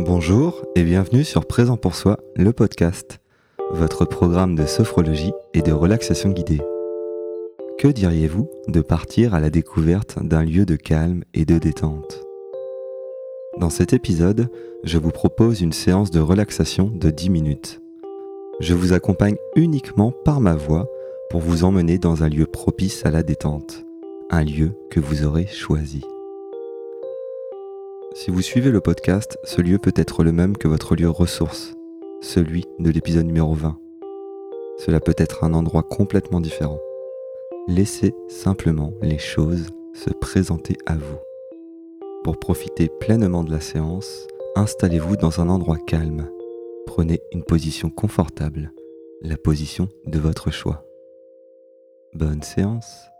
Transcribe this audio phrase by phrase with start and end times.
[0.00, 3.18] Bonjour et bienvenue sur Présent pour soi, le podcast,
[3.72, 6.60] votre programme de sophrologie et de relaxation guidée.
[7.78, 12.22] Que diriez-vous de partir à la découverte d'un lieu de calme et de détente?
[13.58, 14.48] Dans cet épisode,
[14.84, 17.80] je vous propose une séance de relaxation de 10 minutes.
[18.60, 20.86] Je vous accompagne uniquement par ma voix
[21.28, 23.84] pour vous emmener dans un lieu propice à la détente,
[24.30, 26.04] un lieu que vous aurez choisi.
[28.14, 31.74] Si vous suivez le podcast, ce lieu peut être le même que votre lieu ressource,
[32.22, 33.78] celui de l'épisode numéro 20.
[34.78, 36.78] Cela peut être un endroit complètement différent.
[37.68, 41.18] Laissez simplement les choses se présenter à vous.
[42.24, 46.30] Pour profiter pleinement de la séance, installez-vous dans un endroit calme.
[46.86, 48.72] Prenez une position confortable,
[49.20, 50.84] la position de votre choix.
[52.14, 53.10] Bonne séance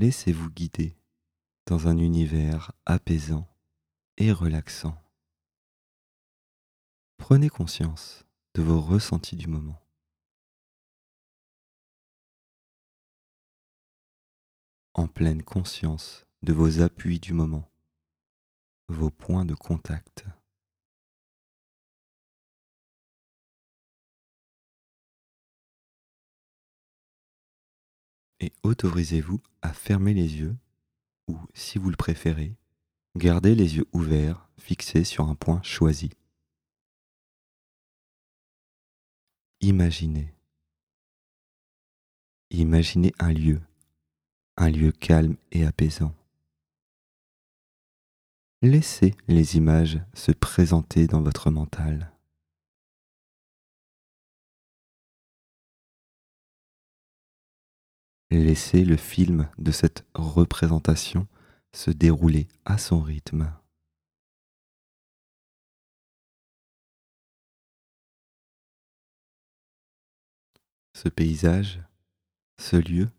[0.00, 0.96] Laissez-vous guider
[1.66, 3.46] dans un univers apaisant
[4.16, 5.00] et relaxant.
[7.16, 9.80] Prenez conscience de vos ressentis du moment.
[14.94, 17.70] En pleine conscience de vos appuis du moment,
[18.88, 20.24] vos points de contact.
[28.44, 30.54] Et autorisez-vous à fermer les yeux
[31.28, 32.54] ou, si vous le préférez,
[33.16, 36.10] gardez les yeux ouverts fixés sur un point choisi.
[39.62, 40.34] Imaginez.
[42.50, 43.62] Imaginez un lieu,
[44.58, 46.14] un lieu calme et apaisant.
[48.60, 52.13] Laissez les images se présenter dans votre mental.
[58.30, 61.26] Laissez le film de cette représentation
[61.72, 63.52] se dérouler à son rythme.
[70.94, 71.82] Ce paysage,
[72.58, 73.10] ce lieu,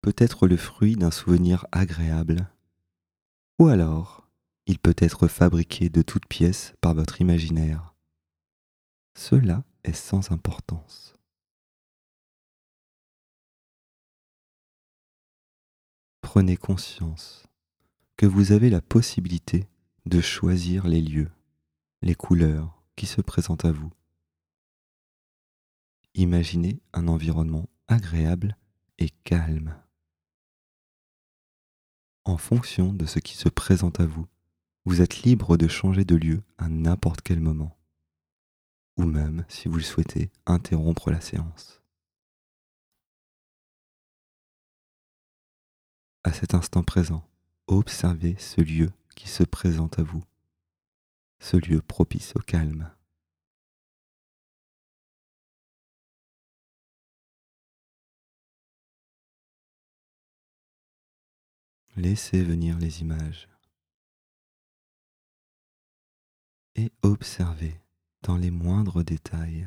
[0.00, 2.48] peut être le fruit d'un souvenir agréable,
[3.58, 4.28] ou alors
[4.66, 7.94] il peut être fabriqué de toutes pièces par votre imaginaire.
[9.18, 11.19] Cela est sans importance.
[16.20, 17.46] Prenez conscience
[18.16, 19.66] que vous avez la possibilité
[20.06, 21.30] de choisir les lieux,
[22.02, 23.90] les couleurs qui se présentent à vous.
[26.14, 28.56] Imaginez un environnement agréable
[28.98, 29.74] et calme.
[32.24, 34.26] En fonction de ce qui se présente à vous,
[34.84, 37.78] vous êtes libre de changer de lieu à n'importe quel moment,
[38.96, 41.79] ou même, si vous le souhaitez, interrompre la séance.
[46.22, 47.26] À cet instant présent,
[47.66, 50.22] observez ce lieu qui se présente à vous,
[51.38, 52.90] ce lieu propice au calme.
[61.96, 63.48] Laissez venir les images
[66.74, 67.80] et observez
[68.22, 69.66] dans les moindres détails.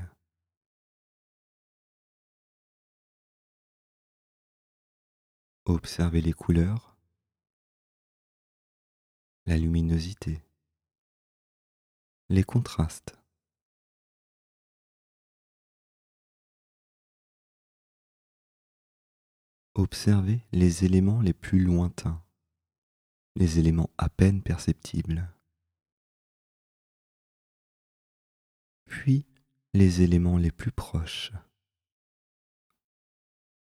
[5.66, 6.96] Observez les couleurs,
[9.46, 10.42] la luminosité,
[12.30, 13.18] les contrastes.
[19.76, 22.24] Observez les éléments les plus lointains,
[23.36, 25.34] les éléments à peine perceptibles.
[28.94, 29.26] puis
[29.74, 31.32] les éléments les plus proches,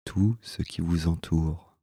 [0.06, 1.76] tout ce qui vous entoure.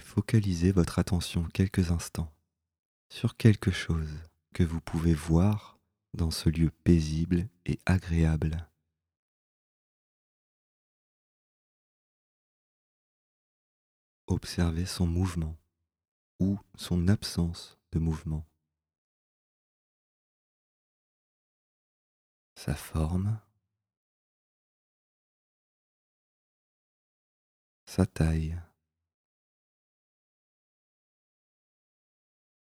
[0.00, 2.32] Focalisez votre attention quelques instants
[3.08, 4.22] sur quelque chose
[4.54, 5.78] que vous pouvez voir
[6.14, 8.68] dans ce lieu paisible et agréable.
[14.26, 15.56] Observez son mouvement
[16.38, 18.46] ou son absence de mouvement.
[22.54, 23.40] Sa forme,
[27.86, 28.60] sa taille,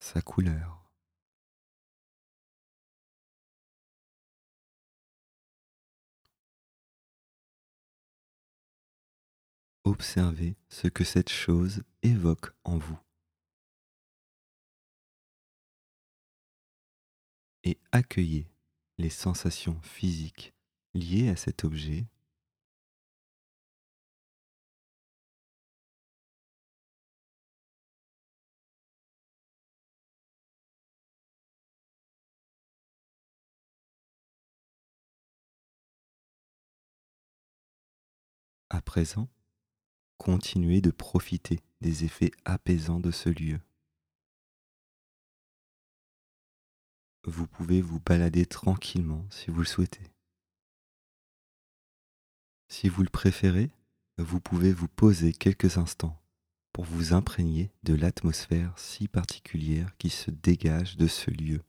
[0.02, 0.80] sa couleur.
[9.84, 12.98] observez ce que cette chose évoque en vous.
[17.64, 18.48] Et accueillez
[18.98, 20.54] les sensations physiques
[20.94, 22.06] liées à cet objet
[38.74, 39.28] À présent,
[40.16, 43.60] continuez de profiter des effets apaisants de ce lieu.
[47.24, 50.10] Vous pouvez vous balader tranquillement si vous le souhaitez.
[52.68, 53.68] Si vous le préférez,
[54.16, 56.18] vous pouvez vous poser quelques instants
[56.72, 61.62] pour vous imprégner de l'atmosphère si particulière qui se dégage de ce lieu.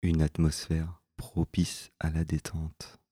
[0.00, 3.03] Une atmosphère propice à la détente.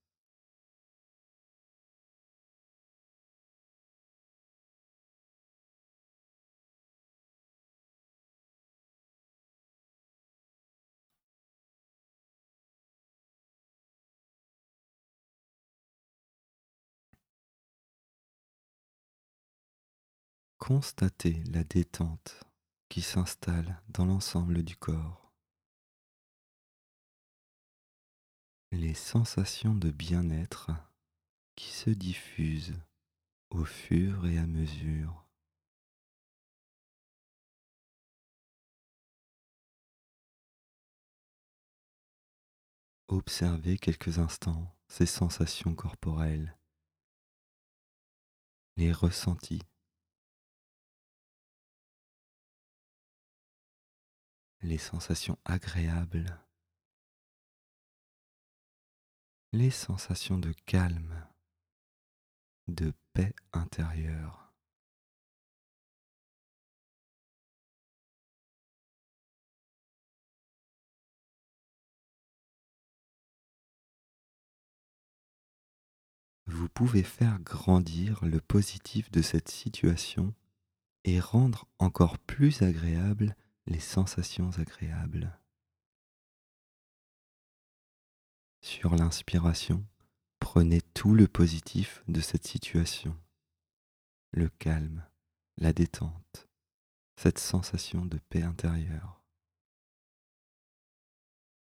[20.64, 22.40] Constatez la détente
[22.88, 25.32] qui s'installe dans l'ensemble du corps.
[28.70, 30.70] Les sensations de bien-être
[31.56, 32.78] qui se diffusent
[33.50, 35.26] au fur et à mesure.
[43.08, 46.56] Observez quelques instants ces sensations corporelles,
[48.76, 49.62] les ressentis
[54.62, 56.38] les sensations agréables,
[59.52, 61.26] les sensations de calme,
[62.68, 64.52] de paix intérieure.
[76.46, 80.34] Vous pouvez faire grandir le positif de cette situation
[81.04, 83.34] et rendre encore plus agréable
[83.66, 85.38] les sensations agréables.
[88.60, 89.84] Sur l'inspiration,
[90.38, 93.16] prenez tout le positif de cette situation,
[94.32, 95.04] le calme,
[95.58, 96.48] la détente,
[97.16, 99.22] cette sensation de paix intérieure.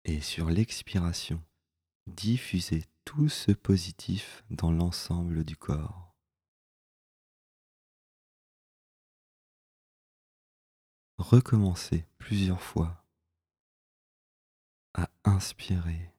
[0.06, 1.44] Et sur l'expiration,
[2.08, 6.09] diffusez tout ce positif dans l'ensemble du corps.
[11.20, 13.04] Recommencer plusieurs fois
[14.94, 16.14] à inspirer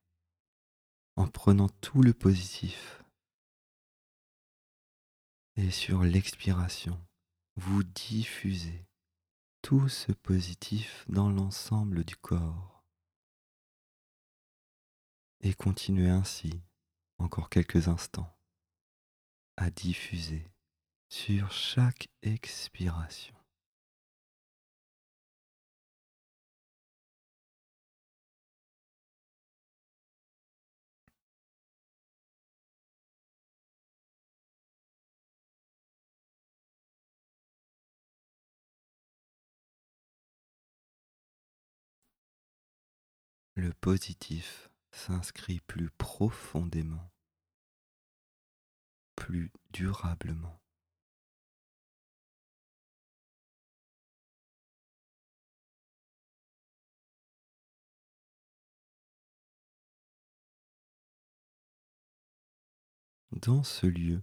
[1.16, 3.02] en prenant tout le positif.
[5.56, 6.98] Et sur l'expiration,
[7.56, 8.86] vous diffusez
[9.62, 12.84] tout ce positif dans l'ensemble du corps.
[15.40, 16.60] Et continuez ainsi
[17.18, 18.34] encore quelques instants
[19.56, 20.46] à diffuser
[21.08, 23.39] sur chaque expiration.
[43.60, 47.12] Le positif s'inscrit plus profondément,
[49.16, 50.58] plus durablement.
[63.32, 64.22] Dans ce lieu,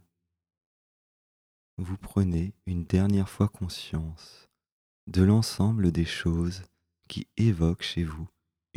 [1.77, 4.49] vous prenez une dernière fois conscience
[5.05, 6.63] de l'ensemble des choses
[7.07, 8.27] qui évoquent chez vous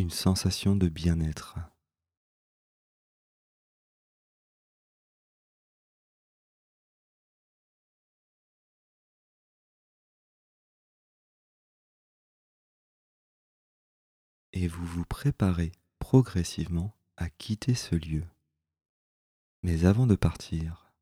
[0.00, 1.58] une sensation de bien-être.
[14.52, 18.24] Et vous vous préparez progressivement à quitter ce lieu.
[19.62, 20.92] Mais avant de partir,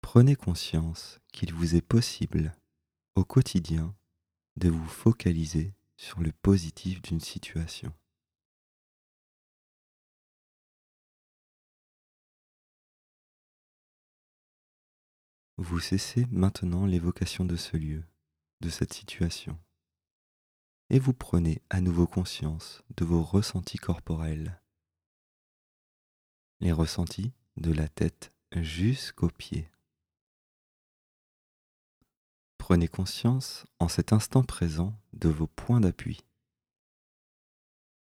[0.00, 2.54] prenez conscience qu'il vous est possible
[3.16, 3.94] au quotidien
[4.56, 7.92] de vous focaliser sur le positif d'une situation.
[15.58, 18.04] Vous cessez maintenant l'évocation de ce lieu,
[18.60, 19.58] de cette situation,
[20.90, 24.60] et vous prenez à nouveau conscience de vos ressentis corporels,
[26.60, 29.70] les ressentis de la tête jusqu'aux pieds,
[32.68, 36.24] Prenez conscience en cet instant présent de vos points d'appui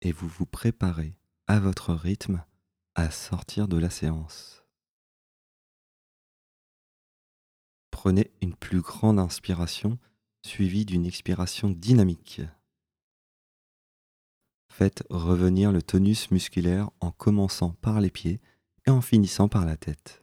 [0.03, 1.17] et vous vous préparez
[1.49, 2.45] à votre rythme
[2.95, 4.65] à sortir de la séance.
[7.91, 9.99] Prenez une plus grande inspiration
[10.47, 12.41] suivie d'une expiration dynamique.
[14.69, 18.41] Faites revenir le tonus musculaire en commençant par les pieds
[18.87, 20.22] et en finissant par la tête.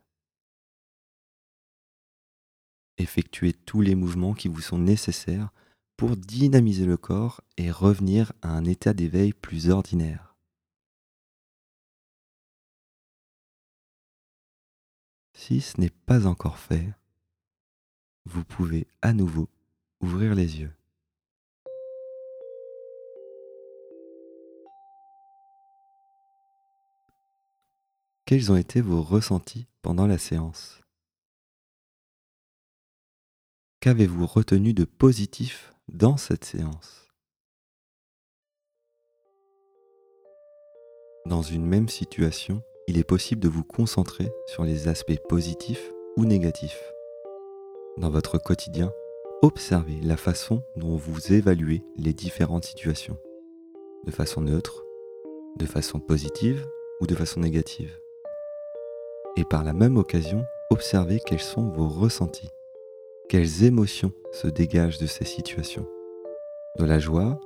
[2.99, 5.51] Effectuez tous les mouvements qui vous sont nécessaires
[5.95, 10.35] pour dynamiser le corps et revenir à un état d'éveil plus ordinaire.
[15.33, 16.89] Si ce n'est pas encore fait,
[18.25, 19.47] vous pouvez à nouveau
[20.01, 20.73] ouvrir les yeux.
[28.25, 30.78] Quels ont été vos ressentis pendant la séance?
[33.81, 37.07] Qu'avez-vous retenu de positif dans cette séance?
[41.25, 46.25] Dans une même situation, il est possible de vous concentrer sur les aspects positifs ou
[46.25, 46.83] négatifs.
[47.97, 48.91] Dans votre quotidien,
[49.41, 53.17] observez la façon dont vous évaluez les différentes situations,
[54.05, 54.83] de façon neutre,
[55.57, 56.67] de façon positive
[56.99, 57.97] ou de façon négative
[59.39, 62.49] et par la même occasion, observez quels sont vos ressentis.
[63.29, 65.87] Quelles émotions se dégagent de ces situations?
[66.79, 67.39] De la joie,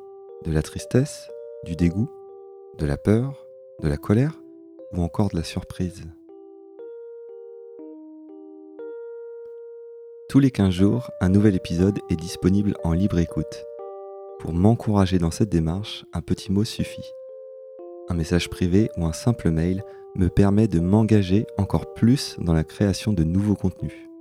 [0.46, 1.30] de la tristesse,
[1.66, 2.10] du dégoût,
[2.78, 3.46] de la peur,
[3.82, 4.42] de la colère
[4.94, 6.06] ou encore de la surprise?
[10.30, 13.66] Tous les 15 jours, un nouvel épisode est disponible en libre écoute.
[14.40, 17.12] Pour m'encourager dans cette démarche, un petit mot suffit.
[18.08, 19.84] Un message privé ou un simple mail
[20.16, 24.12] me permet de m'engager encore plus dans la création de nouveaux contenus.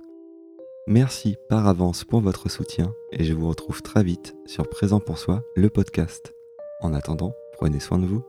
[0.85, 5.17] Merci par avance pour votre soutien et je vous retrouve très vite sur Présent pour
[5.17, 6.33] soi, le podcast.
[6.81, 8.21] En attendant, prenez soin de vous.